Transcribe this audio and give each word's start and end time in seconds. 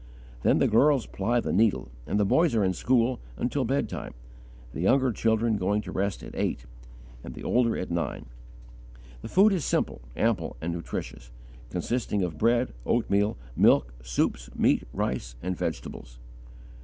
Then 0.41 0.57
the 0.57 0.67
girls 0.67 1.05
ply 1.05 1.41
the 1.41 1.53
needle, 1.53 1.91
and 2.07 2.19
the 2.19 2.25
boys 2.25 2.55
are 2.55 2.63
in 2.63 2.73
school, 2.73 3.19
until 3.37 3.65
bedtime, 3.65 4.15
the 4.73 4.81
younger 4.81 5.11
children 5.11 5.57
going 5.57 5.83
to 5.83 5.91
rest 5.91 6.23
at 6.23 6.33
eight, 6.33 6.65
and 7.23 7.35
the 7.35 7.43
older, 7.43 7.77
at 7.77 7.91
nine. 7.91 8.25
The 9.21 9.27
food 9.29 9.53
is 9.53 9.63
simple, 9.63 10.01
ample, 10.15 10.57
and 10.59 10.73
nutritious, 10.73 11.29
consisting 11.69 12.23
of 12.23 12.39
bread, 12.39 12.73
oatmeal, 12.83 13.37
milk, 13.55 13.93
soups, 14.01 14.49
meat, 14.55 14.87
rice, 14.91 15.35
and 15.43 15.55
vegetables. 15.55 16.17